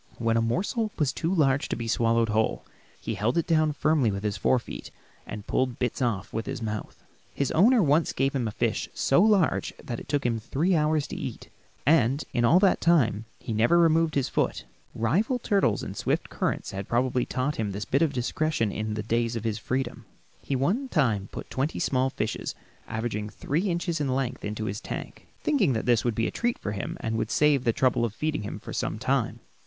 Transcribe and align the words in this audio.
When 0.17 0.35
a 0.35 0.41
morsel 0.41 0.89
was 0.97 1.13
too 1.13 1.31
large 1.31 1.69
to 1.69 1.75
be 1.75 1.87
swallowed 1.87 2.29
whole, 2.29 2.65
he 2.99 3.13
held 3.13 3.37
it 3.37 3.45
down 3.45 3.71
firmly 3.71 4.09
with 4.09 4.23
his 4.23 4.35
fore 4.35 4.57
feet 4.57 4.89
and 5.27 5.45
pulled 5.45 5.77
bits 5.77 6.01
off 6.01 6.33
with 6.33 6.47
his 6.47 6.59
mouth. 6.59 7.03
His 7.35 7.51
owner 7.51 7.83
once 7.83 8.11
gave 8.11 8.33
him 8.33 8.47
a 8.47 8.51
fish 8.51 8.89
so 8.95 9.21
large 9.21 9.75
that 9.77 9.99
it 9.99 10.09
took 10.09 10.25
him 10.25 10.39
three 10.39 10.75
hours 10.75 11.05
to 11.09 11.15
eat 11.15 11.45
it, 11.45 11.51
and 11.85 12.23
in 12.33 12.43
all 12.43 12.59
that 12.61 12.81
time 12.81 13.25
he 13.37 13.53
never 13.53 13.77
removed 13.77 14.15
his 14.15 14.27
foot. 14.27 14.65
Rival 14.95 15.37
turtles 15.37 15.83
and 15.83 15.95
swift 15.95 16.31
currents 16.31 16.71
had 16.71 16.89
probably 16.89 17.23
taught 17.27 17.57
him 17.57 17.71
this 17.71 17.85
bit 17.85 18.01
of 18.01 18.11
discretion 18.11 18.71
in 18.71 18.95
the 18.95 19.03
days 19.03 19.35
of 19.35 19.43
his 19.43 19.59
freedom. 19.59 20.05
One 20.49 20.89
time 20.89 21.21
he 21.21 21.27
put 21.27 21.51
twenty 21.51 21.77
small 21.77 22.09
fish 22.09 22.35
averaging 22.87 23.29
three 23.29 23.69
inches 23.69 24.01
in 24.01 24.07
length 24.09 24.43
into 24.43 24.65
his 24.65 24.81
tank, 24.81 25.27
thinking 25.43 25.73
this 25.73 26.03
would 26.03 26.15
be 26.15 26.25
a 26.25 26.31
treat 26.31 26.57
for 26.57 26.71
him 26.71 26.97
and 27.01 27.17
would 27.19 27.29
save 27.29 27.65
the 27.65 27.71
trouble 27.71 28.03
of 28.03 28.15
feeding 28.15 28.41
him 28.41 28.57
for 28.57 28.73
some 28.73 28.97
time. 28.97 29.41